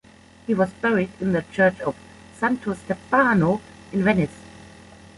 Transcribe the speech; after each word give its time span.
He 0.47 0.55
was 0.55 0.71
buried 0.73 1.11
in 1.19 1.31
the 1.33 1.45
church 1.51 1.79
of 1.81 1.95
Santo 2.33 2.73
Stefano 2.73 3.61
in 3.91 4.01
Venice. 4.03 4.39